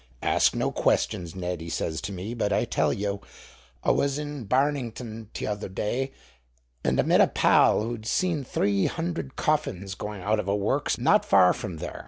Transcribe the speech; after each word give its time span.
"'Ask 0.23 0.55
no 0.55 0.71
questions, 0.71 1.35
Ned,' 1.35 1.61
he 1.61 1.69
says 1.69 2.01
to 2.01 2.11
me, 2.11 2.33
'but 2.33 2.51
I 2.51 2.65
tell 2.65 2.91
yow 2.91 3.21
a' 3.83 3.93
was 3.93 4.17
in 4.17 4.45
Bairnigan 4.47 5.27
t'other 5.31 5.69
day, 5.69 6.11
and 6.83 6.99
a' 6.99 7.03
met 7.03 7.21
a 7.21 7.27
pal 7.27 7.83
who'd 7.83 8.07
seen 8.07 8.43
three 8.43 8.87
hundred 8.87 9.35
coffins 9.35 9.93
going 9.93 10.23
out 10.23 10.39
of 10.39 10.47
a 10.47 10.55
works 10.55 10.97
not 10.97 11.23
far 11.23 11.53
from 11.53 11.77
there. 11.77 11.99